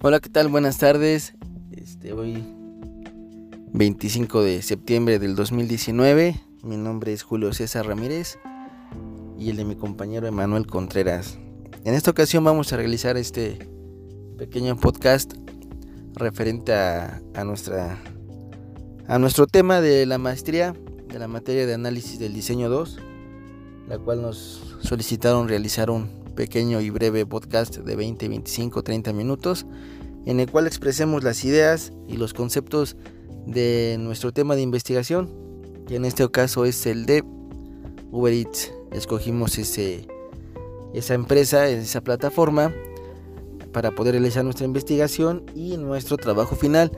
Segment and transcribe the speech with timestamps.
[0.00, 0.46] Hola, ¿qué tal?
[0.46, 1.34] Buenas tardes.
[1.72, 2.44] Este, hoy
[3.72, 6.40] 25 de septiembre del 2019.
[6.62, 8.38] Mi nombre es Julio César Ramírez
[9.36, 11.36] y el de mi compañero Emanuel Contreras.
[11.84, 13.68] En esta ocasión vamos a realizar este
[14.38, 15.34] pequeño podcast
[16.14, 17.98] referente a, a, nuestra
[19.08, 20.76] a nuestro tema de la maestría
[21.08, 23.00] de la materia de análisis del diseño 2,
[23.88, 29.66] la cual nos solicitaron realizar un pequeño y breve podcast de 20, 25, 30 minutos
[30.24, 32.96] en el cual expresemos las ideas y los conceptos
[33.44, 35.28] de nuestro tema de investigación,
[35.88, 37.24] que en este caso es el de
[38.12, 38.72] Uber Eats.
[38.92, 40.06] Escogimos ese,
[40.94, 42.72] esa empresa, esa plataforma
[43.72, 46.92] para poder realizar nuestra investigación y nuestro trabajo final.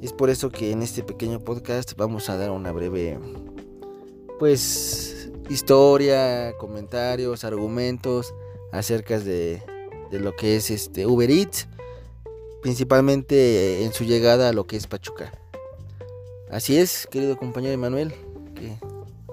[0.00, 3.18] Es por eso que en este pequeño podcast vamos a dar una breve
[4.38, 8.32] pues historia, comentarios, argumentos
[8.72, 9.62] acerca de,
[10.10, 11.68] de lo que es este Uber Eats,
[12.62, 15.32] principalmente en su llegada a lo que es Pachuca.
[16.50, 18.14] Así es, querido compañero Emanuel.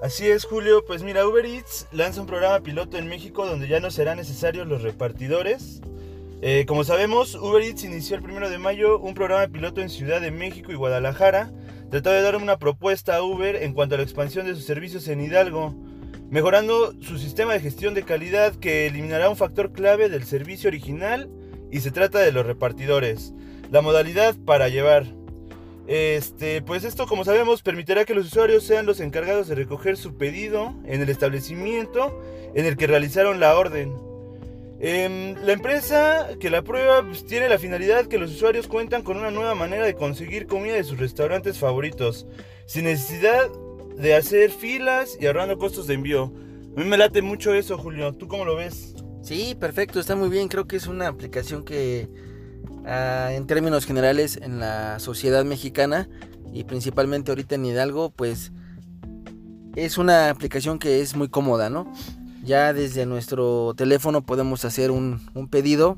[0.02, 0.84] Así es, Julio.
[0.84, 4.66] Pues mira, Uber Eats lanza un programa piloto en México donde ya no serán necesarios
[4.66, 5.80] los repartidores.
[6.42, 10.20] Eh, como sabemos, Uber Eats inició el 1 de mayo un programa piloto en Ciudad
[10.20, 11.50] de México y Guadalajara,
[11.90, 15.08] tratando de dar una propuesta a Uber en cuanto a la expansión de sus servicios
[15.08, 15.74] en Hidalgo
[16.30, 21.30] mejorando su sistema de gestión de calidad que eliminará un factor clave del servicio original
[21.70, 23.32] y se trata de los repartidores.
[23.70, 25.06] La modalidad para llevar.
[25.86, 30.16] Este, pues esto como sabemos permitirá que los usuarios sean los encargados de recoger su
[30.16, 32.22] pedido en el establecimiento
[32.54, 33.92] en el que realizaron la orden.
[34.80, 39.16] Eh, la empresa que la prueba pues, tiene la finalidad que los usuarios cuentan con
[39.16, 42.26] una nueva manera de conseguir comida de sus restaurantes favoritos,
[42.66, 43.50] sin necesidad
[43.96, 46.32] de hacer filas y ahorrando costos de envío.
[46.76, 48.12] A mí me late mucho eso, Julio.
[48.14, 48.94] ¿Tú cómo lo ves?
[49.22, 50.48] Sí, perfecto, está muy bien.
[50.48, 52.08] Creo que es una aplicación que,
[52.82, 56.08] uh, en términos generales, en la sociedad mexicana
[56.52, 58.52] y principalmente ahorita en Hidalgo, pues
[59.76, 61.90] es una aplicación que es muy cómoda, ¿no?
[62.44, 65.96] Ya desde nuestro teléfono podemos hacer un, un pedido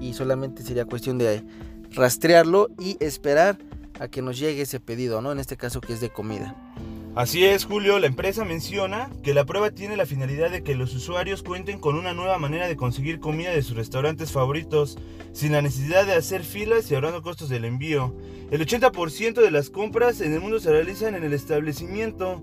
[0.00, 1.42] y solamente sería cuestión de
[1.90, 3.58] rastrearlo y esperar
[3.98, 5.32] a que nos llegue ese pedido, ¿no?
[5.32, 6.54] En este caso que es de comida.
[7.18, 10.94] Así es, Julio, la empresa menciona que la prueba tiene la finalidad de que los
[10.94, 14.96] usuarios cuenten con una nueva manera de conseguir comida de sus restaurantes favoritos,
[15.32, 18.14] sin la necesidad de hacer filas y ahorrando costos del envío.
[18.52, 22.40] El 80% de las compras en el mundo se realizan en el establecimiento.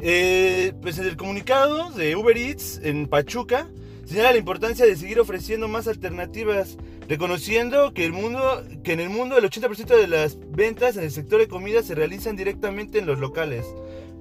[0.00, 3.68] Eh, pues en el comunicado de Uber Eats en Pachuca
[4.06, 9.10] señala la importancia de seguir ofreciendo más alternativas, reconociendo que, el mundo, que en el
[9.10, 13.04] mundo el 80% de las ventas en el sector de comida se realizan directamente en
[13.04, 13.66] los locales.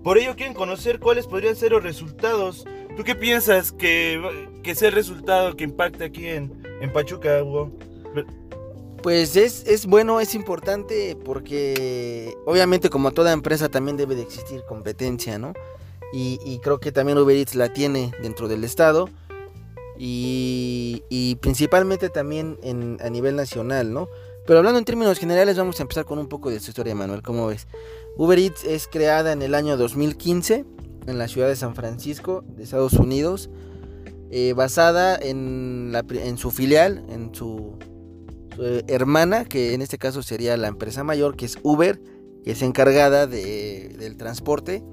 [0.04, 2.66] Por ello quieren conocer cuáles podrían ser los resultados.
[2.96, 4.22] ¿Tú qué piensas que,
[4.64, 7.44] que sea el resultado que impacte aquí en, en Pachuca?
[9.02, 14.64] Pues es, es, bueno, es importante porque obviamente como toda empresa también debe de existir
[14.68, 15.54] competencia, ¿no?
[16.12, 19.10] Y, y creo que también Uber Eats la tiene dentro del estado
[19.98, 24.10] y, y principalmente también en, a nivel nacional, ¿no?
[24.50, 27.22] Pero hablando en términos generales vamos a empezar con un poco de su historia, Manuel,
[27.22, 27.68] ¿cómo ves?
[28.18, 30.66] Uber Eats es creada en el año 2015
[31.06, 33.52] en la ciudad de San Francisco, de Estados Unidos,
[34.32, 37.78] eh, basada en, la, en su filial, en su
[38.56, 42.02] su hermana, que en este caso sería la empresa mayor, que es Uber,
[42.44, 44.84] que es encargada de, del transporte,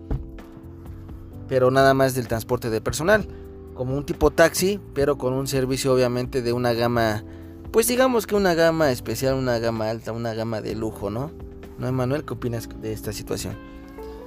[1.49, 3.27] pero nada más del transporte de personal,
[3.73, 7.25] como un tipo taxi, pero con un servicio obviamente de una gama,
[7.71, 11.31] pues digamos que una gama especial, una gama alta, una gama de lujo, ¿no?
[11.79, 12.25] ¿No, Emanuel?
[12.25, 13.57] ¿Qué opinas de esta situación?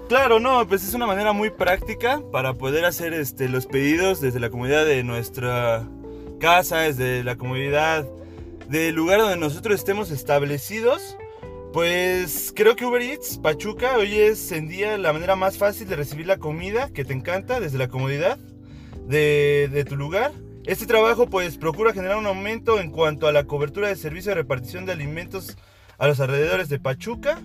[0.07, 4.39] Claro, no, pues es una manera muy práctica para poder hacer este, los pedidos desde
[4.39, 5.88] la comunidad de nuestra
[6.39, 8.07] casa, desde la comunidad
[8.69, 11.17] del lugar donde nosotros estemos establecidos,
[11.73, 15.95] pues creo que Uber Eats Pachuca hoy es en día la manera más fácil de
[15.95, 18.39] recibir la comida que te encanta desde la comodidad
[19.07, 20.31] de, de tu lugar.
[20.65, 24.35] Este trabajo pues procura generar un aumento en cuanto a la cobertura de servicio de
[24.35, 25.57] repartición de alimentos
[25.97, 27.39] a los alrededores de Pachuca.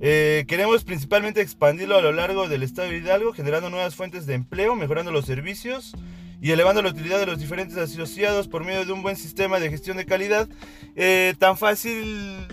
[0.00, 4.34] Eh, queremos principalmente expandirlo a lo largo del estado de Hidalgo, generando nuevas fuentes de
[4.34, 5.92] empleo, mejorando los servicios
[6.40, 9.70] y elevando la utilidad de los diferentes asociados por medio de un buen sistema de
[9.70, 10.48] gestión de calidad
[10.96, 12.46] eh, tan fácil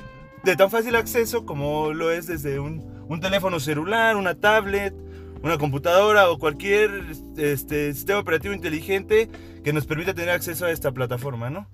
[0.44, 4.94] de tan fácil acceso como lo es desde un, un, teléfono celular, una tablet,
[5.42, 7.06] una computadora o cualquier
[7.38, 9.30] este, sistema operativo inteligente
[9.68, 11.68] que nos permita tener acceso a esta plataforma, ¿no?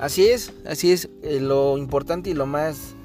[0.00, 1.08] Así es, así es.
[1.22, 2.96] Eh, lo importante y lo más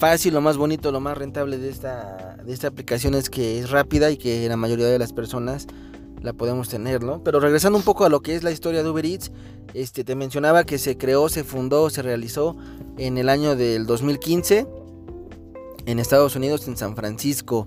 [0.00, 3.70] fácil, lo más bonito, lo más rentable de esta, de esta aplicación es que es
[3.70, 5.68] rápida y que la mayoría de las personas
[6.22, 7.22] la podemos tener, ¿no?
[7.22, 9.30] Pero regresando un poco a lo que es la historia de Uber Eats,
[9.74, 12.56] Este, te mencionaba que se creó, se fundó, se realizó
[12.98, 14.66] en el año del 2015
[15.86, 17.64] en Estados Unidos, en San Francisco.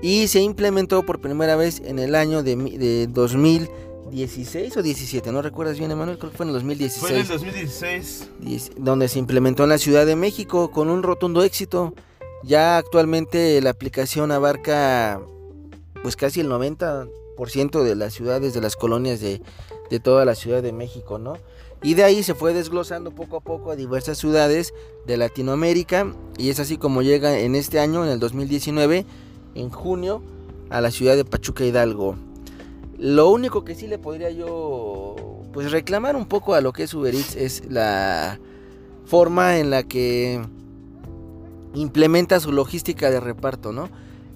[0.00, 3.06] Y se implementó por primera vez en el año de, de
[4.10, 6.18] 2016 o 17, ¿no recuerdas bien, Emanuel?
[6.18, 7.00] Creo que fue en el 2016.
[7.00, 8.30] Fue en el 2016.
[8.76, 11.94] Donde se implementó en la Ciudad de México con un rotundo éxito.
[12.42, 15.20] Ya actualmente la aplicación abarca
[16.02, 19.42] pues casi el 90% de las ciudades, de las colonias de,
[19.90, 21.34] de toda la Ciudad de México, ¿no?
[21.82, 24.74] Y de ahí se fue desglosando poco a poco a diversas ciudades
[25.06, 29.06] de Latinoamérica y es así como llega en este año, en el 2019,
[29.54, 30.22] en junio,
[30.68, 32.16] a la ciudad de Pachuca Hidalgo.
[33.00, 35.16] Lo único que sí le podría yo
[35.54, 38.38] pues reclamar un poco a lo que es Uber Eats es la
[39.06, 40.38] forma en la que
[41.72, 43.88] implementa su logística de reparto, ¿no?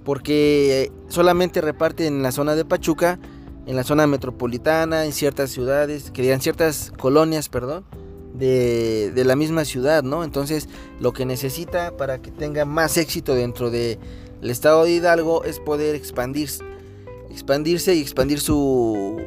[0.03, 3.19] Porque solamente reparte en la zona de Pachuca,
[3.67, 7.85] en la zona metropolitana, en ciertas ciudades, que digan ciertas colonias, perdón,
[8.33, 10.25] de, de, la misma ciudad, ¿no?
[10.25, 10.71] Entonces,
[11.01, 13.99] lo que necesita para que tenga más éxito dentro del
[14.43, 16.65] estado de Hidalgo es poder expandirse,
[17.35, 19.21] expandirse y expandir su,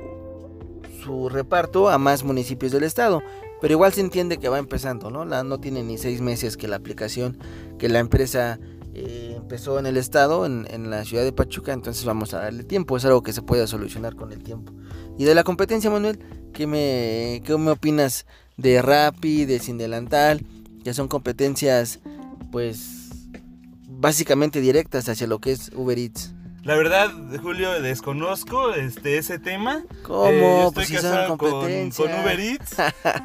[1.29, 3.21] reparto a más municipios del estado.
[3.61, 5.25] Pero igual se entiende que va empezando, ¿no?
[5.25, 7.37] La, no tiene ni seis meses que la aplicación,
[7.79, 8.59] que la empresa
[8.93, 12.97] eh, empezó en el estado, en, la ciudad de Pachuca, entonces vamos a darle tiempo,
[12.97, 14.73] es algo que se puede solucionar con el tiempo.
[15.17, 16.19] Y de la competencia, Manuel,
[16.53, 18.25] ¿qué me, qué opinas
[18.57, 20.45] de Rappi, de Sin Delantal?
[20.83, 21.99] Que son competencias,
[22.51, 23.09] pues,
[23.89, 26.33] básicamente directas hacia lo que es Uber Eats.
[26.67, 27.09] La verdad,
[27.41, 29.83] Julio, desconozco este ese tema.
[30.03, 30.29] ¿Cómo?
[30.29, 32.05] Eh, yo estoy pues si casado con, competencia.
[32.11, 32.75] con Uber Eats.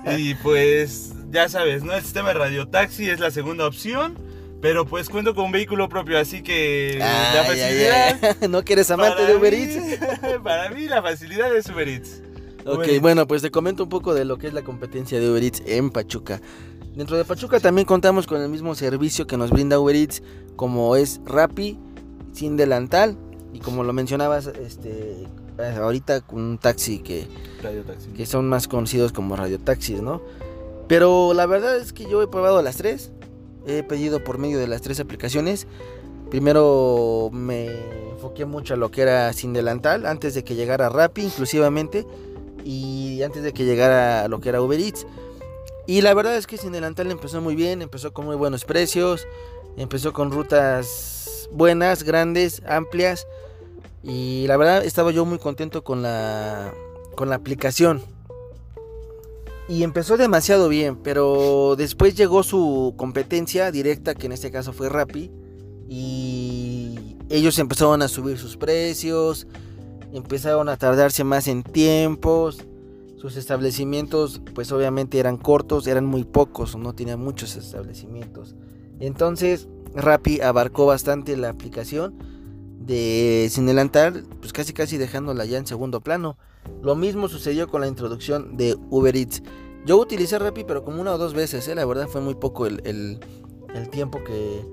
[0.17, 1.93] y pues, ya sabes, ¿no?
[1.93, 4.17] El sistema de radiotaxi es la segunda opción.
[4.61, 8.37] Pero pues cuento con un vehículo propio, así que la facilidad.
[8.49, 9.99] ¿No que eres amante de Uber mí- Eats?
[10.45, 12.23] para mí la facilidad es Uber Eats.
[12.65, 13.03] Ok, Uber Eats.
[13.03, 15.65] bueno, pues te comento un poco de lo que es la competencia de Uber Eats
[15.67, 16.41] en Pachuca.
[16.95, 20.23] Dentro de Pachuca también contamos con el mismo servicio que nos brinda Uber Eats,
[20.55, 21.77] como es Rappi,
[22.33, 23.17] sin delantal,
[23.53, 25.27] y como lo mencionabas, este,
[25.59, 27.27] ahorita con un taxi que,
[27.63, 28.09] Radiotaxi.
[28.11, 30.23] que son más conocidos como radiotaxis, ¿no?
[30.89, 33.13] Pero la verdad es que yo he probado las tres,
[33.67, 35.67] he pedido por medio de las tres aplicaciones.
[36.31, 37.69] Primero me
[38.13, 42.07] enfoqué mucho a lo que era sin delantal, antes de que llegara Rappi inclusivamente,
[42.65, 45.07] y antes de que llegara lo que era Uber Eats.
[45.87, 49.27] Y la verdad es que sin delantal empezó muy bien, empezó con muy buenos precios,
[49.77, 53.27] empezó con rutas buenas, grandes, amplias.
[54.03, 56.75] Y la verdad estaba yo muy contento con la,
[57.15, 58.03] con la aplicación.
[59.69, 64.89] Y empezó demasiado bien, pero después llegó su competencia directa, que en este caso fue
[64.89, 65.31] Rappi.
[65.89, 69.47] Y ellos empezaron a subir sus precios,
[70.13, 72.65] empezaron a tardarse más en tiempos.
[73.17, 78.57] Sus establecimientos, pues obviamente eran cortos, eran muy pocos, no tenían muchos establecimientos.
[78.99, 82.32] Entonces, Rappi abarcó bastante la aplicación
[82.87, 86.37] de Sin Delantal, pues casi casi dejándola ya en segundo plano.
[86.83, 89.43] Lo mismo sucedió con la introducción de Uber Eats.
[89.85, 91.75] Yo utilicé Rappi, pero como una o dos veces, ¿eh?
[91.75, 93.19] la verdad fue muy poco el, el-
[93.75, 94.65] el tiempo que,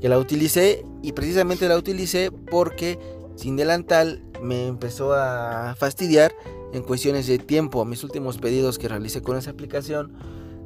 [0.00, 0.84] que la utilicé.
[1.02, 2.98] Y precisamente la utilicé porque
[3.36, 6.32] Sin Delantal me empezó a fastidiar
[6.72, 7.84] en cuestiones de tiempo.
[7.84, 10.12] Mis últimos pedidos que realicé con esa aplicación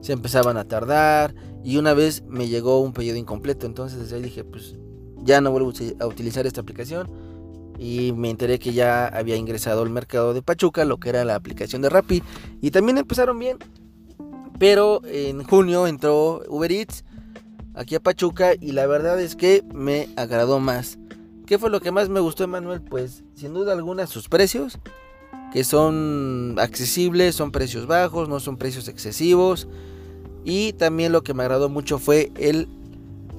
[0.02, 3.66] se empezaban a tardar y una vez me llegó un pedido incompleto.
[3.66, 4.76] Entonces desde ahí dije, pues
[5.26, 7.10] ya no vuelvo a utilizar esta aplicación
[7.78, 11.34] y me enteré que ya había ingresado al mercado de Pachuca, lo que era la
[11.34, 12.22] aplicación de Rappi
[12.62, 13.58] y también empezaron bien.
[14.58, 17.04] Pero en junio entró Uber Eats
[17.74, 20.98] aquí a Pachuca y la verdad es que me agradó más.
[21.46, 22.80] ¿Qué fue lo que más me gustó, Emanuel?
[22.80, 24.78] Pues sin duda alguna sus precios,
[25.52, 29.68] que son accesibles, son precios bajos, no son precios excesivos.
[30.44, 32.68] Y también lo que me agradó mucho fue el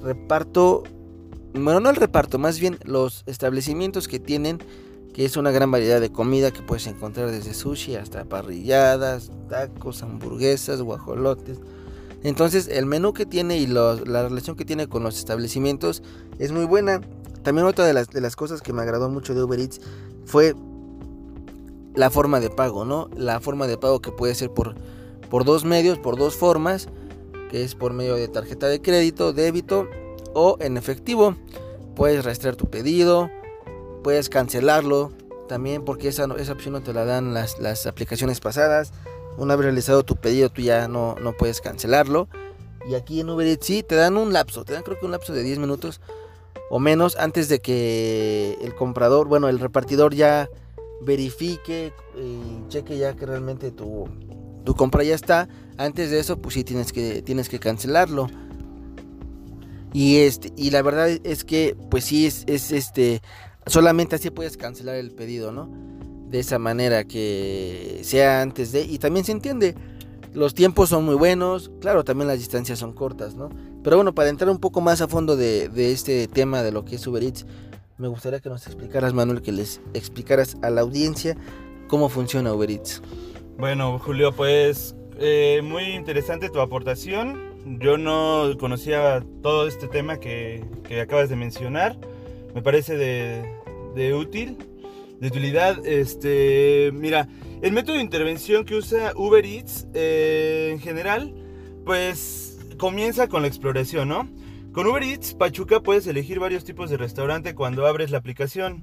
[0.02, 0.84] reparto,
[1.64, 4.58] bueno, no el reparto, más bien los establecimientos que tienen,
[5.14, 10.02] que es una gran variedad de comida que puedes encontrar desde sushi hasta parrilladas, tacos,
[10.02, 11.58] hamburguesas, guajolotes.
[12.22, 16.02] Entonces el menú que tiene y la relación que tiene con los establecimientos
[16.38, 17.00] es muy buena.
[17.42, 19.80] También otra de las, de las cosas que me agradó mucho de Uber Eats
[20.24, 20.54] fue
[21.94, 23.08] la forma de pago, ¿no?
[23.16, 24.74] La forma de pago que puede ser por,
[25.30, 26.88] por dos medios, por dos formas,
[27.50, 29.88] que es por medio de tarjeta de crédito, débito
[30.38, 31.34] o en efectivo.
[31.96, 33.30] Puedes rastrear tu pedido,
[34.04, 35.12] puedes cancelarlo
[35.48, 38.92] también porque esa, esa opción no te la dan las, las aplicaciones pasadas.
[39.36, 42.28] Una vez realizado tu pedido tú ya no, no puedes cancelarlo.
[42.88, 45.12] Y aquí en Uber Eats sí te dan un lapso, te dan creo que un
[45.12, 46.00] lapso de 10 minutos
[46.70, 50.48] o menos antes de que el comprador, bueno, el repartidor ya
[51.00, 54.08] verifique y cheque ya que realmente tu,
[54.64, 55.48] tu compra ya está.
[55.76, 58.28] Antes de eso, pues sí tienes que, tienes que cancelarlo.
[59.98, 63.20] Y este, y la verdad es que, pues sí, es, es este.
[63.66, 65.68] Solamente así puedes cancelar el pedido, ¿no?
[66.30, 68.82] De esa manera que sea antes de.
[68.82, 69.74] Y también se entiende.
[70.34, 71.72] Los tiempos son muy buenos.
[71.80, 73.48] Claro, también las distancias son cortas, ¿no?
[73.82, 76.94] Pero bueno, para entrar un poco más a fondo de, este tema de lo que
[76.94, 77.44] es Uber Eats,
[77.96, 81.36] me gustaría que nos explicaras, Manuel, que les explicaras a la audiencia
[81.88, 83.02] cómo funciona Uber Eats.
[83.56, 87.47] Bueno, Julio, pues eh, muy interesante tu aportación.
[87.80, 91.98] Yo no conocía todo este tema que, que acabas de mencionar.
[92.54, 93.44] Me parece de,
[93.94, 94.56] de, útil,
[95.20, 95.84] de utilidad.
[95.86, 97.28] Este, mira,
[97.60, 101.34] el método de intervención que usa Uber Eats eh, en general,
[101.84, 104.28] pues comienza con la exploración, ¿no?
[104.72, 108.82] Con Uber Eats Pachuca puedes elegir varios tipos de restaurante cuando abres la aplicación.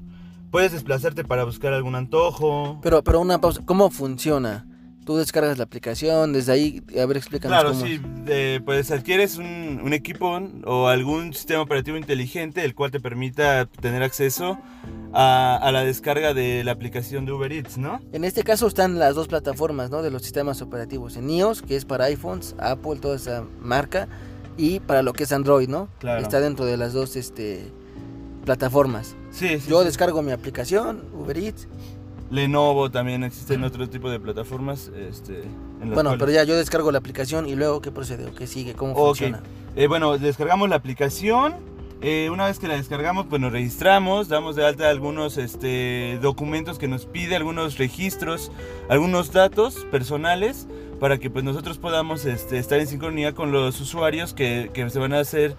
[0.51, 2.79] Puedes desplazarte para buscar algún antojo.
[2.83, 4.67] Pero, pero una pausa, ¿cómo funciona?
[5.05, 7.85] Tú descargas la aplicación, desde ahí, a ver, explícanos Claro, cómo.
[7.85, 12.99] sí, eh, pues adquieres un, un equipo o algún sistema operativo inteligente el cual te
[12.99, 14.57] permita tener acceso
[15.13, 18.01] a, a la descarga de la aplicación de Uber Eats, ¿no?
[18.13, 20.01] En este caso están las dos plataformas, ¿no?
[20.01, 21.17] De los sistemas operativos.
[21.17, 24.07] En iOS, que es para iPhones, Apple, toda esa marca.
[24.57, 25.89] Y para lo que es Android, ¿no?
[25.99, 26.21] Claro.
[26.21, 27.71] Está dentro de las dos este,
[28.45, 29.15] plataformas.
[29.31, 29.69] Sí, sí.
[29.69, 29.85] Yo sí.
[29.85, 31.67] descargo mi aplicación, Uber Eats.
[32.31, 34.91] Lenovo también existen otro tipo de plataformas.
[34.95, 38.25] Este, en Bueno, cuales- pero ya yo descargo la aplicación y luego, ¿qué procede?
[38.27, 38.73] ¿O ¿Qué sigue?
[38.73, 39.07] ¿Cómo Ok.
[39.07, 39.43] funciona?
[39.75, 41.75] Eh, bueno, descargamos la aplicación.
[42.01, 46.77] eh, una vez que la descargamos, pues nos registramos, damos de alta algunos este, documentos
[46.77, 48.51] que nos pide, algunos registros,
[48.89, 50.67] algunos datos personales
[50.99, 54.99] para que pues nosotros podamos este, estar en sincronía con los usuarios que, que se
[54.99, 55.55] van a hacer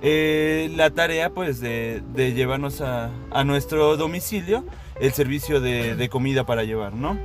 [0.00, 4.64] eh, la tarea pues de, de llevarnos a, a nuestro domicilio
[5.00, 7.18] el servicio de, de comida para llevar, ¿no?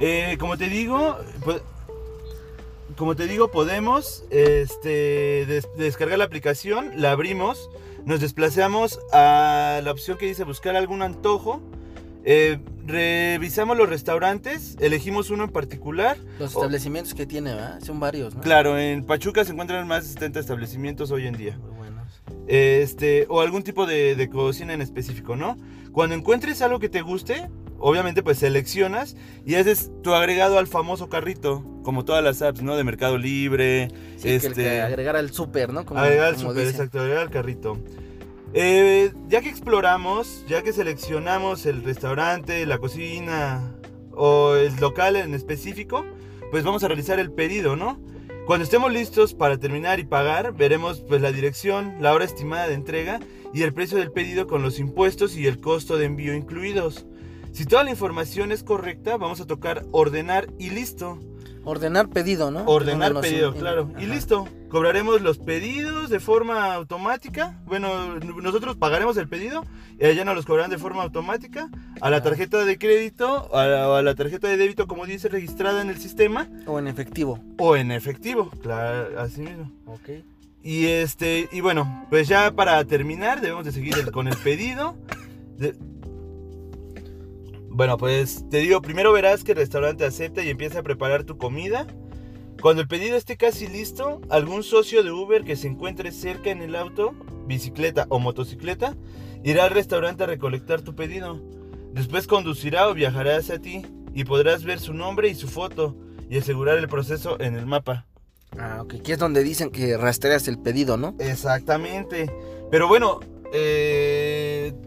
[0.00, 1.62] Eh, como te digo, pues,
[2.96, 7.70] como te digo, podemos este, des- descargar la aplicación, la abrimos,
[8.04, 11.60] nos desplazamos a la opción que dice buscar algún antojo,
[12.26, 16.16] eh, revisamos los restaurantes, elegimos uno en particular.
[16.38, 17.80] Los establecimientos que tiene, ¿verdad?
[17.82, 18.40] Son varios, ¿no?
[18.42, 21.56] Claro, en Pachuca se encuentran más de 70 establecimientos hoy en día.
[21.58, 22.22] Muy buenos.
[22.46, 25.56] Este, o algún tipo de, de cocina en específico, ¿no?
[25.94, 27.48] Cuando encuentres algo que te guste,
[27.78, 32.76] obviamente pues seleccionas y haces tu agregado al famoso carrito, como todas las apps, ¿no?
[32.76, 35.86] De Mercado Libre, Sí, que el este, que agregar al súper, ¿no?
[35.86, 36.68] Como, agregar al dicen.
[36.68, 37.78] exacto, agregar al carrito.
[38.54, 43.76] Eh, ya que exploramos, ya que seleccionamos el restaurante, la cocina
[44.10, 46.04] o el local en específico,
[46.50, 48.00] pues vamos a realizar el pedido, ¿no?
[48.46, 52.74] Cuando estemos listos para terminar y pagar, veremos pues la dirección, la hora estimada de
[52.74, 53.18] entrega
[53.54, 57.06] y el precio del pedido con los impuestos y el costo de envío incluidos.
[57.52, 61.18] Si toda la información es correcta, vamos a tocar ordenar y listo.
[61.64, 62.64] Ordenar pedido, ¿no?
[62.66, 63.90] Ordenar pedido, claro.
[63.98, 64.46] Y listo.
[64.68, 67.60] Cobraremos los pedidos de forma automática.
[67.64, 69.64] Bueno, nosotros pagaremos el pedido
[70.00, 71.68] y allá nos los cobrarán de forma automática
[72.00, 75.28] a la tarjeta de crédito a la, o a la tarjeta de débito, como dice,
[75.28, 77.38] registrada en el sistema O en efectivo.
[77.58, 78.50] o en efectivo.
[78.62, 79.70] Claro, así mismo.
[79.86, 80.08] Ok.
[80.64, 84.96] Y este, y bueno, pues ya para terminar debemos de seguir el- con el pedido.
[85.56, 85.76] De-
[87.74, 91.38] Bueno, pues te digo, primero verás que el restaurante acepta y empieza a preparar tu
[91.38, 91.88] comida.
[92.62, 96.62] Cuando el pedido esté casi listo, algún socio de Uber que se encuentre cerca en
[96.62, 97.16] el auto,
[97.48, 98.94] bicicleta o motocicleta,
[99.42, 101.42] irá al restaurante a recolectar tu pedido.
[101.92, 103.82] Después conducirá o viajará hacia ti
[104.14, 105.96] y podrás ver su nombre y su foto
[106.30, 108.06] y asegurar el proceso en el mapa.
[108.56, 109.02] Ah, ok.
[109.02, 111.16] Que es donde dicen que rastreas el pedido, ¿no?
[111.18, 112.30] Exactamente.
[112.70, 113.18] Pero bueno,
[113.52, 114.13] eh,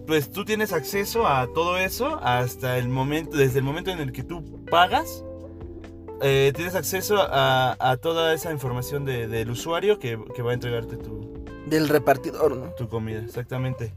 [0.08, 4.12] pues tú tienes acceso a todo eso hasta el momento, desde el momento en el
[4.12, 5.24] que tú pagas,
[6.22, 10.54] eh, tienes acceso a, a toda esa información de- del usuario que, que va a
[10.56, 12.72] entregarte tu, Del repartidor, ¿no?
[12.76, 13.20] tu comida.
[13.20, 13.94] Exactamente.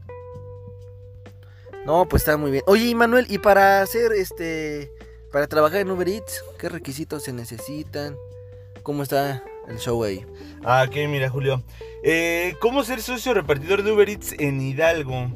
[1.85, 2.63] No, pues está muy bien.
[2.67, 4.91] Oye, Manuel, ¿y para hacer este.
[5.31, 8.15] Para trabajar en Uber Eats, qué requisitos se necesitan?
[8.83, 10.25] ¿Cómo está el show ahí?
[10.63, 11.63] Ah, ok, mira, Julio.
[12.03, 15.27] Eh, ¿Cómo ser socio repartidor de Uber Eats en Hidalgo?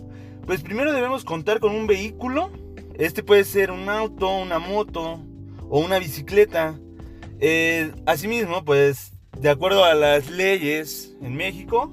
[0.45, 2.51] Pues primero debemos contar con un vehículo.
[2.93, 5.19] Este puede ser un auto, una moto
[5.69, 6.79] o una bicicleta.
[7.39, 11.91] Eh, asimismo, pues de acuerdo a las leyes en México,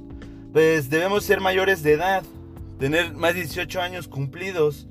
[0.53, 2.23] pues debemos ser mayores de edad,
[2.79, 4.87] tener más de 18 años cumplidos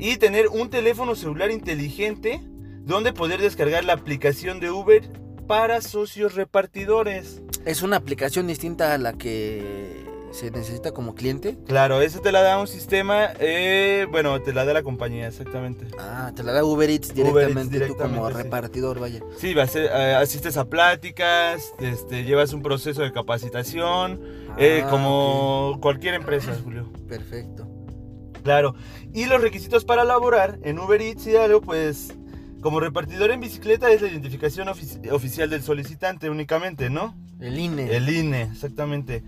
[0.00, 2.40] y tener un teléfono celular inteligente
[2.84, 5.08] donde poder descargar la aplicación de Uber
[5.46, 7.40] para socios repartidores.
[7.64, 9.99] Es una aplicación distinta a la que
[10.32, 11.56] se necesita como cliente.
[11.66, 15.86] Claro, eso te la da un sistema, eh, bueno, te la da la compañía, exactamente.
[15.98, 19.20] Ah, te la da Uber Eats directamente, tú como repartidor, vaya.
[19.38, 24.20] Sí, eh, asistes a pláticas, este, llevas un proceso de capacitación,
[24.58, 26.92] eh, ah, como cualquier empresa, Julio.
[27.08, 27.68] Perfecto.
[28.42, 28.74] Claro,
[29.12, 32.14] y los requisitos para laborar en Uber Eats y algo, pues
[32.60, 37.14] como repartidor en bicicleta es la identificación oficial del solicitante únicamente, ¿no?
[37.40, 37.96] El INE.
[37.96, 39.22] El INE, exactamente.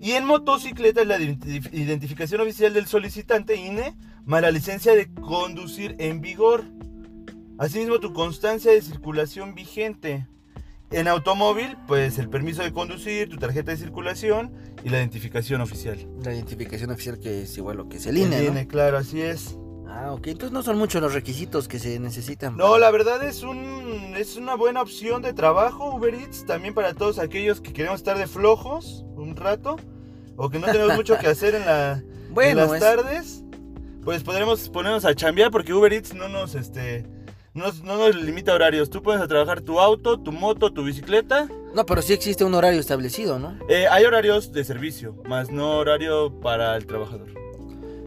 [0.00, 5.96] Y en motocicleta es la identificación oficial del solicitante INE más la licencia de conducir
[5.98, 6.64] en vigor.
[7.58, 10.26] Asimismo, tu constancia de circulación vigente.
[10.90, 14.52] En automóvil, pues el permiso de conducir, tu tarjeta de circulación
[14.84, 15.98] y la identificación oficial.
[16.22, 18.38] La identificación oficial que es igual lo que es el INE.
[18.38, 19.58] El INE, claro, así es.
[19.88, 20.26] Ah, ok.
[20.28, 22.56] Entonces no son muchos los requisitos que se necesitan.
[22.56, 26.94] No, la verdad es un es una buena opción de trabajo Uber Eats también para
[26.94, 29.76] todos aquellos que queremos estar de flojos un rato
[30.36, 32.02] o que no tenemos mucho que hacer en, la,
[32.54, 33.44] las tardes.
[34.04, 37.04] Pues podremos ponernos a chambear porque Uber Eats no nos este
[37.54, 38.90] no, nos limita horarios.
[38.90, 41.48] Tú puedes trabajar tu auto, tu moto, tu bicicleta.
[41.74, 43.58] No, pero sí existe un horario establecido, ¿no?
[43.68, 47.28] Eh, hay horarios de servicio, más no horario para el trabajador.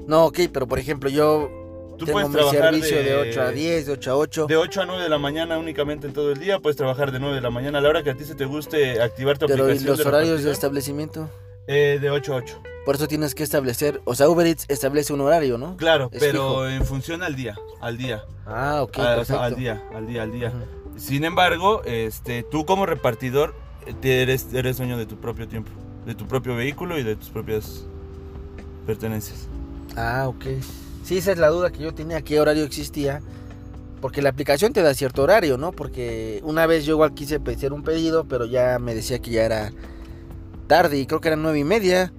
[0.08, 1.61] No, ok, pero por ejemplo, yo
[2.02, 4.46] Tú Tengo puedes trabajar servicio de, 8 a 10, de 8 a 8.
[4.48, 6.58] De 8 a 9 de la mañana únicamente en todo el día.
[6.58, 8.46] Puedes trabajar de 9 de la mañana a la hora que a ti se te
[8.46, 9.94] guste activar tu Pero aplicación.
[9.94, 11.30] ¿y los horarios de establecimiento?
[11.68, 12.62] Eh, de 8 a 8.
[12.86, 15.78] Por eso tienes que establecer, o sea, Uber Eats establece un horario, ¿no?
[15.78, 18.24] Claro, pero en función al día, al día.
[18.48, 20.52] Ah, ok, ah, al día, al día, al día.
[20.98, 23.54] Sin embargo, este, tú como repartidor
[24.02, 25.70] eres, eres dueño de tu propio tiempo,
[26.08, 27.86] de tu propio vehículo y de tus propias
[28.88, 29.48] pertenencias.
[29.96, 30.46] Ah, ok.
[31.04, 33.22] Sí, esa es la duda que yo tenía, qué horario existía.
[34.02, 35.72] Porque la aplicación te da cierto horario, ¿no?
[35.72, 39.44] Porque una vez yo igual quise hacer un pedido, pero ya me decía que ya
[39.44, 39.72] era
[40.68, 42.12] tarde y creo que eran nueve y media.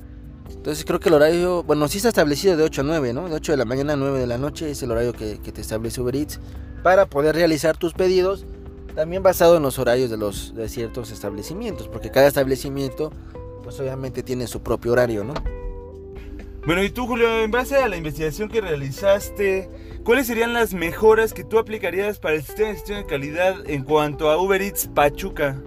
[0.50, 3.28] Entonces creo que el horario, bueno, sí está establecido de 8 a 9, ¿no?
[3.28, 5.60] De 8 de la mañana a 9 de la noche es el horario que, te
[5.60, 6.38] establece Uber Eats
[6.84, 8.44] para poder realizar tus pedidos,
[8.94, 13.10] también basado en los horarios de los de ciertos establecimientos, porque cada establecimiento
[13.64, 15.34] pues obviamente tiene su propio horario, ¿no?
[16.64, 19.68] Bueno, y tú, Julio, en base a la investigación que realizaste,
[20.04, 23.82] ¿cuáles serían las mejoras que tú aplicarías para el sistema de gestión de calidad en
[23.82, 25.60] cuanto a Uber Eats Pachuca?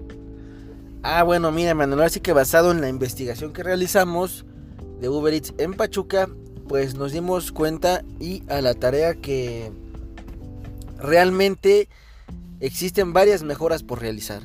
[1.03, 4.45] Ah, bueno, mira, Manuel, así que basado en la investigación que realizamos
[5.01, 6.29] de Uber Eats en Pachuca,
[6.69, 9.73] pues nos dimos cuenta y a la tarea que
[10.97, 11.89] realmente
[12.61, 14.43] existen varias mejoras por realizar.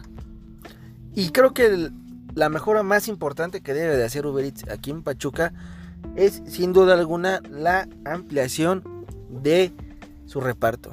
[1.15, 1.91] Y creo que
[2.35, 5.53] la mejora más importante que debe de hacer Uber Eats aquí en Pachuca
[6.17, 8.83] es sin duda alguna la ampliación
[9.29, 9.73] de
[10.27, 10.93] su reparto.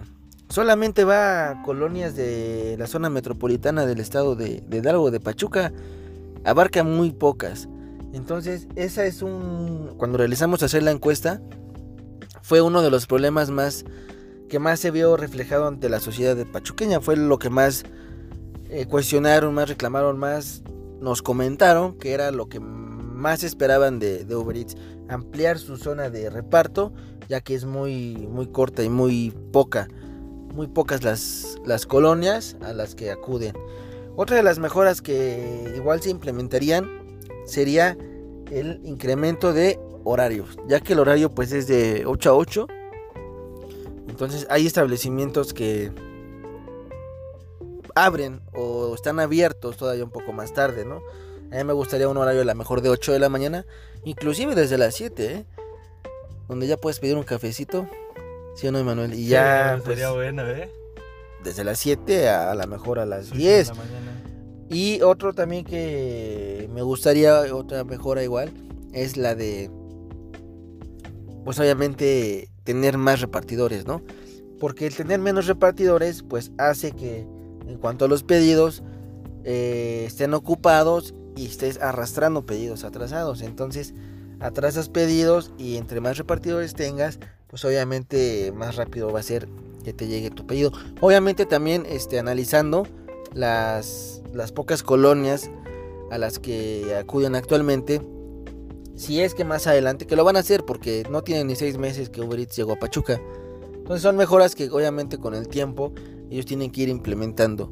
[0.50, 5.74] Solamente va a colonias de la zona metropolitana del estado de, de Hidalgo, de Pachuca,
[6.46, 7.68] abarca muy pocas.
[8.14, 9.94] Entonces, esa es un.
[9.98, 11.42] Cuando realizamos hacer la encuesta,
[12.42, 13.86] fue uno de los problemas más
[14.48, 17.02] que más se vio reflejado ante la sociedad de pachuqueña.
[17.02, 17.84] Fue lo que más
[18.70, 20.64] eh, cuestionaron, más reclamaron, más
[21.02, 24.78] nos comentaron que era lo que más esperaban de, de Uber Eats
[25.10, 26.94] ampliar su zona de reparto,
[27.30, 29.88] ya que es muy, muy corta y muy poca,
[30.54, 33.54] muy pocas las, las colonias a las que acuden.
[34.16, 36.90] Otra de las mejoras que igual se implementarían
[37.46, 37.98] sería
[38.52, 42.68] el incremento de horarios, ya que el horario pues es de 8 a 8.
[44.08, 45.92] Entonces hay establecimientos que
[47.94, 51.02] abren o están abiertos todavía un poco más tarde, ¿no?
[51.52, 53.66] A mí me gustaría un horario a lo mejor de 8 de la mañana,
[54.04, 55.46] inclusive desde las 7, ¿eh?
[56.48, 57.88] Donde ya puedes pedir un cafecito,
[58.56, 59.14] ¿sí o no, Emanuel?
[59.14, 59.80] Y ya...
[59.84, 60.70] Pues, sería bueno, ¿eh?
[61.44, 63.72] Desde las 7 a, a lo mejor a las 10.
[64.70, 68.52] Y otro también que me gustaría, otra mejora igual,
[68.92, 69.72] es la de,
[71.46, 74.02] pues obviamente, tener más repartidores, ¿no?
[74.60, 77.20] Porque el tener menos repartidores, pues hace que
[77.68, 78.84] en cuanto a los pedidos,
[79.46, 83.42] eh, estén ocupados y estés arrastrando pedidos atrasados.
[83.42, 83.94] Entonces,
[84.40, 89.48] atrasas pedidos y entre más repartidores tengas, pues obviamente más rápido va a ser
[89.84, 90.72] que te llegue tu pedido.
[91.00, 92.88] Obviamente también este, analizando
[93.34, 95.50] las, las pocas colonias
[96.12, 98.02] a las que acuden actualmente.
[98.96, 101.78] Si es que más adelante, que lo van a hacer porque no tienen ni seis
[101.78, 103.22] meses que Uber Eats llegó a Pachuca.
[103.76, 105.94] Entonces son mejoras que obviamente con el tiempo
[106.30, 107.72] ellos tienen que ir implementando.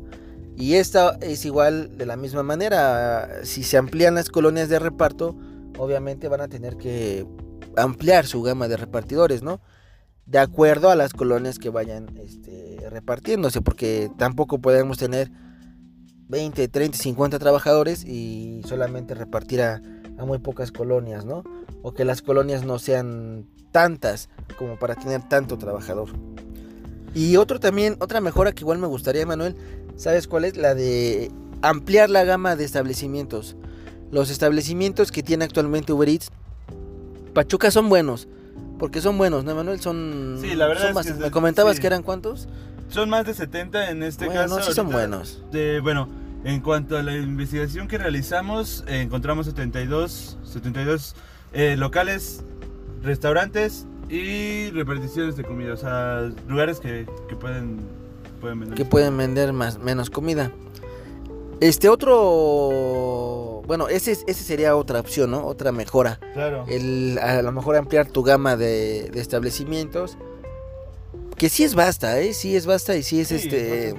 [0.58, 3.44] Y esta es igual de la misma manera.
[3.44, 5.36] Si se amplían las colonias de reparto,
[5.78, 7.26] obviamente van a tener que
[7.76, 9.60] ampliar su gama de repartidores, ¿no?
[10.26, 15.30] De acuerdo a las colonias que vayan este, repartiéndose, porque tampoco podemos tener
[16.30, 19.82] 20, 30, 50 trabajadores y solamente repartir a
[20.18, 21.44] a muy pocas colonias, ¿no?
[21.82, 26.10] O que las colonias no sean tantas como para tener tanto trabajador.
[27.14, 29.56] Y otro también, otra mejora que igual me gustaría, Manuel,
[29.98, 30.58] ¿sabes cuál es?
[30.58, 31.32] La de
[31.62, 33.56] ampliar la gama de establecimientos.
[34.12, 36.32] Los establecimientos que tiene actualmente Uber Eats,
[37.34, 38.28] Pachuca son buenos,
[38.80, 39.82] porque son buenos, ¿no, Manuel?
[39.82, 40.38] Son.
[40.42, 42.48] Sí, la verdad es que ¿Me comentabas que eran cuántos?
[42.90, 44.62] Son más de 70 en este bueno, caso.
[44.62, 45.44] sí son buenos.
[45.52, 46.08] De, bueno,
[46.44, 51.16] en cuanto a la investigación que realizamos, eh, encontramos 72, 72
[51.54, 52.44] eh, locales,
[53.02, 55.74] restaurantes y reparticiones de comida.
[55.74, 57.80] O sea, lugares que, que pueden,
[58.36, 58.78] pueden vender.
[58.78, 60.52] Que pueden vender más, menos comida.
[61.62, 63.62] Este otro.
[63.66, 65.46] Bueno, ese, ese sería otra opción, ¿no?
[65.46, 66.20] Otra mejora.
[66.34, 66.66] Claro.
[66.68, 70.18] El, a lo mejor ampliar tu gama de, de establecimientos.
[71.38, 72.34] Que sí es basta, ¿eh?
[72.34, 73.96] Sí es basta y sí es Sí, este.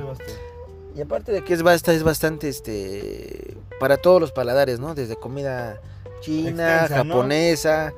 [0.94, 3.56] Y aparte de que es basta, es bastante este.
[3.80, 4.94] Para todos los paladares, ¿no?
[4.94, 5.80] Desde comida
[6.20, 7.14] china, Extensa, ¿no?
[7.14, 7.92] japonesa,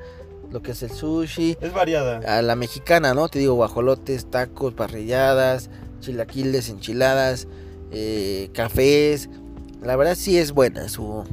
[0.51, 2.17] lo que es el sushi, Es variada.
[2.37, 3.29] a la mexicana, ¿no?
[3.29, 7.47] Te digo, guajolotes, tacos, parrilladas, chilaquiles, enchiladas,
[7.91, 9.29] eh, cafés.
[9.81, 11.23] La verdad sí es buena su.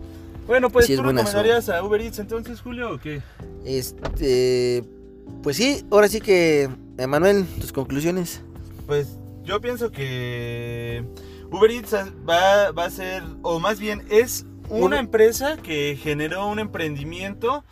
[0.47, 3.21] Bueno, pues Sí, es tú buena recomendarías a Uber Eats entonces, Julio, o qué?
[3.65, 4.85] Este.
[5.43, 6.69] Pues sí, ahora sí que.
[6.99, 8.43] Emanuel, tus conclusiones.
[8.87, 11.05] Pues yo pienso que
[11.51, 11.95] Uber Eats
[12.29, 17.65] va, va a ser, o más bien es una empresa que generó un emprendimiento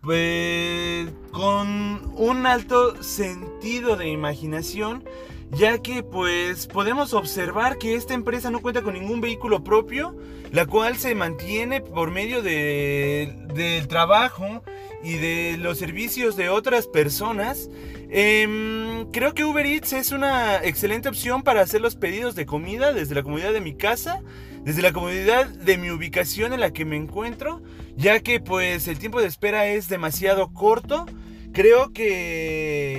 [0.00, 5.04] pues, con un alto sentido de imaginación,
[5.50, 10.16] ya que pues podemos observar que esta empresa no cuenta con ningún vehículo propio,
[10.52, 14.62] la cual se mantiene por medio de- del trabajo
[15.02, 17.68] y de los servicios de otras personas.
[18.10, 22.92] Em, creo que Uber Eats es una excelente opción para hacer los pedidos de comida
[22.92, 24.20] desde la comodidad de mi casa,
[24.64, 27.62] desde la comodidad de mi ubicación en la que me encuentro,
[27.96, 31.06] ya que pues el tiempo de espera es demasiado corto.
[31.52, 32.89] Creo que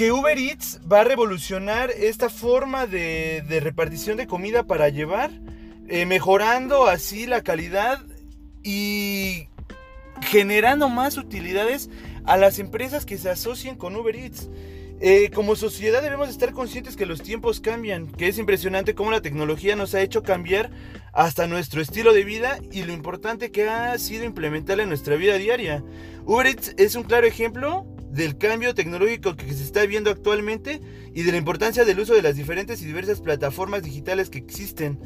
[0.00, 5.30] que Uber Eats va a revolucionar esta forma de, repartición de comida para llevar,
[5.88, 8.00] eh, mejorando así la calidad
[8.62, 9.48] y
[10.22, 11.90] generando más utilidades
[12.24, 14.48] a las empresas que se asocian con Uber Eats.
[15.02, 19.20] Eh, como sociedad debemos estar conscientes que los tiempos cambian, que es impresionante cómo la
[19.20, 20.70] tecnología nos ha hecho cambiar
[21.12, 25.34] hasta nuestro estilo de vida y lo importante que ha sido implementarla en nuestra vida
[25.34, 25.84] diaria.
[26.24, 30.80] Uber Eats es un claro ejemplo del cambio tecnológico que se está viendo actualmente
[31.14, 34.98] y de la importancia del uso de las diferentes y diversas plataformas digitales que existen.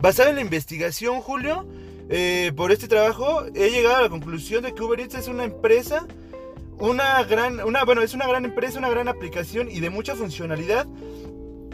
[0.00, 1.66] Basado en la investigación, Julio,
[2.08, 5.44] eh, por este trabajo he llegado a la conclusión de que Uber Eats es una
[5.44, 6.06] empresa,
[6.78, 10.86] una gran, una, bueno, es una gran empresa, una gran aplicación y de mucha funcionalidad,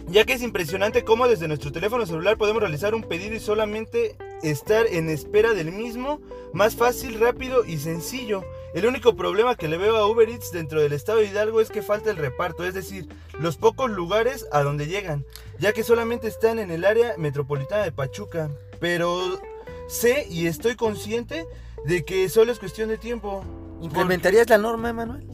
[0.09, 4.17] ya que es impresionante cómo desde nuestro teléfono celular podemos realizar un pedido y solamente
[4.43, 6.21] estar en espera del mismo,
[6.53, 8.43] más fácil, rápido y sencillo.
[8.75, 11.71] El único problema que le veo a Uber Eats dentro del estado de Hidalgo es
[11.71, 13.09] que falta el reparto, es decir,
[13.41, 15.25] los pocos lugares a donde llegan,
[15.59, 18.51] ya que solamente están en el área metropolitana de Pachuca.
[18.79, 19.41] Pero
[19.89, 21.47] sé y estoy consciente
[21.87, 23.43] de que solo es cuestión de tiempo.
[23.81, 25.27] ¿Implementarías la norma, Emanuel?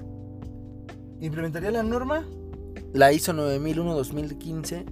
[1.21, 2.25] ¿Implementaría la norma?
[2.93, 4.85] La ISO 9001-2015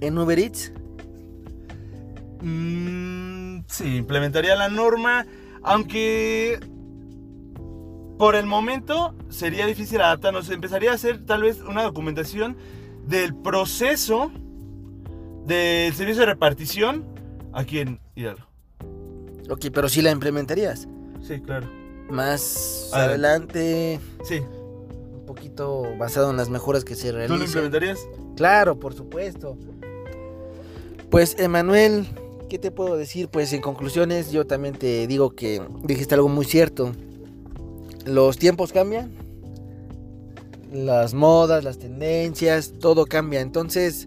[0.00, 0.72] en Uber Eats.
[2.42, 5.26] Mm, sí, implementaría la norma,
[5.62, 6.60] aunque
[8.22, 10.48] por el momento sería difícil adaptarnos.
[10.48, 12.56] Empezaría a hacer tal vez una documentación
[13.04, 14.30] del proceso
[15.44, 17.04] del servicio de repartición
[17.52, 18.46] aquí en Hidalgo.
[19.50, 20.86] Ok, pero sí la implementarías.
[21.20, 21.68] Sí, claro.
[22.10, 23.96] Más Adelante.
[23.96, 27.44] adelante, Sí, un poquito basado en las mejoras que se ¿tú lo realizan.
[27.44, 28.06] implementarías?
[28.36, 29.56] Claro, por supuesto.
[31.10, 32.06] Pues, Emanuel,
[32.48, 33.26] ¿qué te puedo decir?
[33.26, 36.92] Pues, en conclusiones, yo también te digo que dijiste algo muy cierto.
[38.06, 39.12] Los tiempos cambian.
[40.72, 43.40] Las modas, las tendencias, todo cambia.
[43.40, 44.06] Entonces,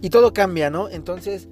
[0.00, 0.88] y todo cambia, ¿no?
[0.88, 1.48] Entonces,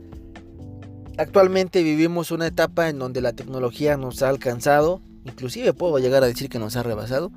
[1.19, 5.03] actualmente vivimos una etapa en donde la tecnología nos ha alcanzado.
[5.25, 7.31] Inclusive puedo llegar a decir que nos ha rebasado.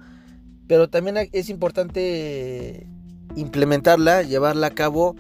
[0.68, 2.88] Pero también es importante
[3.36, 5.16] implementarla, llevarla a cabo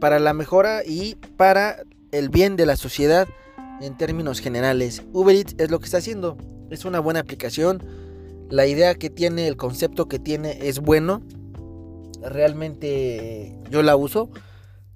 [0.00, 1.76] para la mejora y para
[2.12, 3.28] el bien de la sociedad
[3.80, 5.02] en términos generales.
[5.12, 6.36] Uber Eats es lo que está haciendo.
[6.70, 7.82] Es una buena aplicación.
[8.48, 11.22] La idea que tiene, el concepto que tiene es bueno.
[12.22, 14.30] Realmente yo la uso.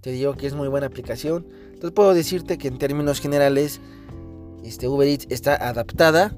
[0.01, 1.47] Te digo que es muy buena aplicación.
[1.67, 3.81] Entonces puedo decirte que en términos generales
[4.65, 6.37] este Uber Eats está adaptada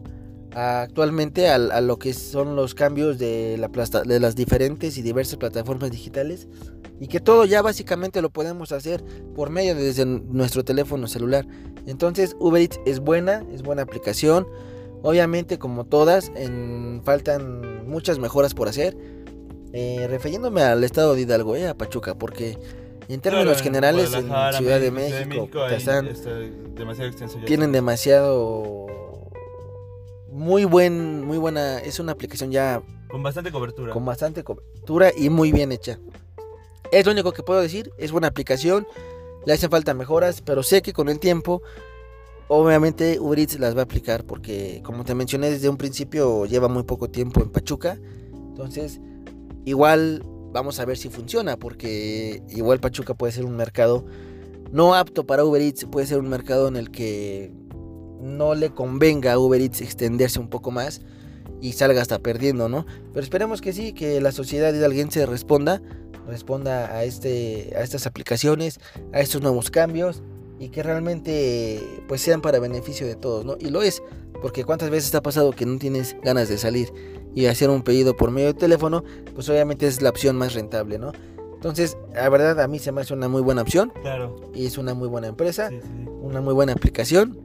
[0.54, 6.46] actualmente a, lo que son los cambios de, las diferentes y diversas plataformas digitales
[7.00, 9.02] y que todo ya básicamente lo podemos hacer
[9.34, 11.46] por medio de nuestro teléfono celular.
[11.86, 14.46] Entonces Uber Eats es buena, es buena aplicación
[15.02, 18.96] Obviamente, como todas, en, faltan muchas mejoras por hacer.
[19.72, 22.58] Eh, refiriéndome al estado de Hidalgo, eh, a Pachuca, porque
[23.08, 25.48] en términos Claro, generales en Ciudad de México,
[26.76, 27.44] demasiado extenso ya.
[27.46, 28.86] tienen demasiado
[30.30, 33.92] muy buen muy buena es una aplicación ya Con bastante cobertura.
[33.92, 35.98] con bastante cobertura y muy bien hecha
[36.90, 38.86] es lo único que puedo decir es buena aplicación
[39.44, 41.60] le hacen falta mejoras pero sé que con el tiempo
[42.54, 46.68] obviamente Uber Eats las va a aplicar porque como te mencioné desde un principio lleva
[46.68, 47.98] muy poco tiempo en Pachuca
[48.32, 49.00] entonces
[49.64, 54.04] igual vamos a ver si funciona porque igual Pachuca puede ser un mercado
[54.70, 57.52] no apto para Uber Eats, puede ser un mercado en el que
[58.20, 61.00] no le convenga a Uber Eats extenderse un poco más
[61.62, 62.86] y salga hasta perdiendo, ¿no?
[63.12, 65.80] Pero esperemos que sí, que la sociedad hidalguense responda,
[66.26, 68.80] responda a, este, a estas aplicaciones,
[69.12, 70.22] a estos nuevos cambios
[70.62, 73.56] y que realmente pues sean para beneficio de todos, ¿no?
[73.58, 74.00] Y lo es,
[74.40, 76.92] porque cuántas veces te ha pasado que no tienes ganas de salir
[77.34, 79.02] y hacer un pedido por medio de teléfono,
[79.34, 81.10] pues obviamente es la opción más rentable, ¿no?
[81.54, 84.40] Entonces, la verdad a mí se me hace una muy buena opción Claro.
[84.54, 87.40] y es una muy buena empresa, Sí, sí, una muy buena aplicación.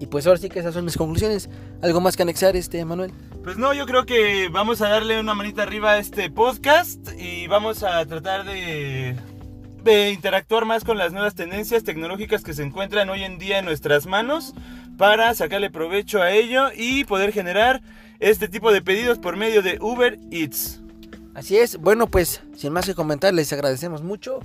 [0.00, 1.50] Y pues ahora sí que esas son mis conclusiones.
[1.82, 3.10] ¿Algo más que anexar, este Manuel?
[3.42, 7.46] Pues no, yo creo que vamos a darle una manita arriba a este podcast y
[7.48, 9.16] vamos a tratar de,
[9.84, 13.64] de interactuar más con las nuevas tendencias tecnológicas que se encuentran hoy en día en
[13.64, 14.54] nuestras manos
[14.96, 17.80] para sacarle provecho a ello y poder generar
[18.20, 20.80] este tipo de pedidos por medio de Uber Eats.
[21.34, 21.78] Así es.
[21.78, 24.40] Bueno, pues sin más que comentar, les agradecemos mucho.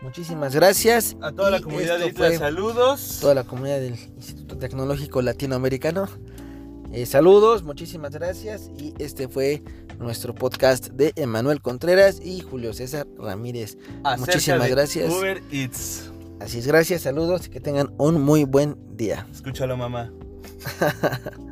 [0.00, 1.16] Muchísimas gracias.
[1.20, 3.18] A toda la comunidad de Isla, saludos.
[3.20, 6.08] Toda la comunidad del Instituto Tecnológico Latinoamericano.
[6.92, 8.70] Eh, saludos, muchísimas gracias.
[8.78, 9.62] Y este fue
[9.98, 13.78] nuestro podcast de Emanuel Contreras y Julio César Ramírez.
[14.04, 15.10] Acerca muchísimas gracias.
[15.10, 16.10] Uber Eats.
[16.40, 19.26] Así es, gracias, saludos y que tengan un muy buen día.
[19.30, 20.12] Escúchalo, mamá.